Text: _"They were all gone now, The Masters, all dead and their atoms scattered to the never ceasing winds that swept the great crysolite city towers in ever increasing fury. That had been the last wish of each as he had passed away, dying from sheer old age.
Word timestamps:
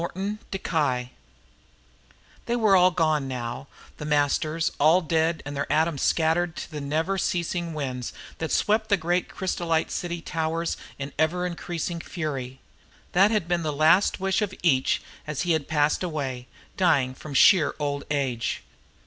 _"They 2.47 2.55
were 2.55 2.75
all 2.75 2.89
gone 2.89 3.27
now, 3.27 3.67
The 3.97 4.05
Masters, 4.05 4.71
all 4.79 5.01
dead 5.01 5.43
and 5.45 5.55
their 5.55 5.71
atoms 5.71 6.01
scattered 6.01 6.55
to 6.55 6.71
the 6.71 6.81
never 6.81 7.19
ceasing 7.19 7.75
winds 7.75 8.11
that 8.39 8.51
swept 8.51 8.89
the 8.89 8.97
great 8.97 9.29
crysolite 9.29 9.91
city 9.91 10.19
towers 10.19 10.75
in 10.97 11.13
ever 11.19 11.45
increasing 11.45 11.99
fury. 12.01 12.59
That 13.11 13.29
had 13.29 13.47
been 13.47 13.61
the 13.61 13.71
last 13.71 14.19
wish 14.19 14.41
of 14.41 14.55
each 14.63 15.03
as 15.27 15.41
he 15.43 15.51
had 15.51 15.67
passed 15.67 16.01
away, 16.01 16.47
dying 16.77 17.13
from 17.13 17.35
sheer 17.35 17.75
old 17.77 18.03
age. 18.09 18.63